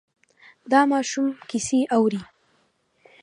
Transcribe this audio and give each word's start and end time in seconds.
دا 0.71 0.81
ماشوم 0.91 1.27
کیسه 1.49 1.79
اوري. 1.95 2.21